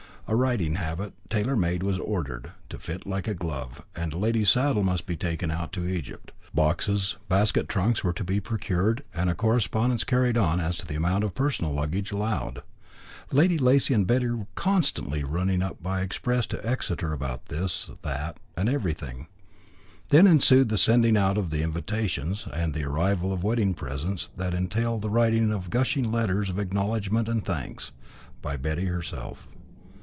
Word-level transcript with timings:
A 0.27 0.35
riding 0.35 0.75
habit, 0.75 1.13
tailor 1.29 1.57
made, 1.57 1.83
was 1.83 1.99
ordered, 1.99 2.53
to 2.69 2.79
fit 2.79 3.05
like 3.05 3.27
a 3.27 3.33
glove, 3.33 3.85
and 3.97 4.13
a 4.13 4.17
lady's 4.17 4.49
saddle 4.51 4.81
must 4.81 5.05
be 5.05 5.17
taken 5.17 5.51
out 5.51 5.73
to 5.73 5.85
Egypt. 5.85 6.31
Boxes, 6.53 7.17
basket 7.27 7.67
trunks 7.67 8.01
were 8.01 8.13
to 8.13 8.23
be 8.23 8.39
procured, 8.39 9.03
and 9.13 9.29
a 9.29 9.35
correspondence 9.35 10.05
carried 10.05 10.37
on 10.37 10.61
as 10.61 10.77
to 10.77 10.87
the 10.87 10.95
amount 10.95 11.25
of 11.25 11.35
personal 11.35 11.73
luggage 11.73 12.13
allowed. 12.13 12.61
Lady 13.33 13.57
Lacy 13.57 13.93
and 13.93 14.07
Betty 14.07 14.29
were 14.29 14.47
constantly 14.55 15.25
running 15.25 15.61
up 15.61 15.83
by 15.83 15.99
express 15.99 16.45
to 16.45 16.65
Exeter 16.65 17.11
about 17.11 17.47
this, 17.47 17.91
that, 18.01 18.39
and 18.55 18.69
everything. 18.69 19.27
Then 20.09 20.27
ensued 20.27 20.69
the 20.69 20.77
sending 20.77 21.17
out 21.17 21.37
of 21.37 21.49
the 21.49 21.61
invitations, 21.61 22.47
and 22.53 22.73
the 22.73 22.85
arrival 22.85 23.33
of 23.33 23.43
wedding 23.43 23.73
presents, 23.73 24.29
that 24.37 24.53
entailed 24.53 25.01
the 25.01 25.09
writing 25.09 25.51
of 25.51 25.69
gushing 25.69 26.09
letters 26.09 26.49
of 26.49 26.57
acknowledgment 26.57 27.27
and 27.27 27.43
thanks, 27.45 27.91
by 28.41 28.55
Betty 28.55 28.85
herself. 28.85 29.45